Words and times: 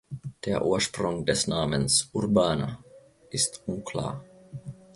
Der 0.45 0.65
Ursprung 0.65 1.27
des 1.27 1.45
Namens 1.45 2.09
"Urbana" 2.11 2.83
ist 3.29 3.61
unklar. 3.67 4.25